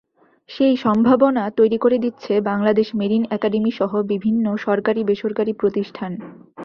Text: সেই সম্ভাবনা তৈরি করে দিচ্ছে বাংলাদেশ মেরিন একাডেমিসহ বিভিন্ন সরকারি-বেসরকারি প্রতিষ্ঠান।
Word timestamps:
সেই 0.49 0.75
সম্ভাবনা 0.77 1.43
তৈরি 1.57 1.77
করে 1.77 1.97
দিচ্ছে 1.99 2.33
বাংলাদেশ 2.49 2.87
মেরিন 2.95 3.23
একাডেমিসহ 3.31 3.91
বিভিন্ন 4.13 4.45
সরকারি-বেসরকারি 4.65 5.53
প্রতিষ্ঠান। 5.61 6.11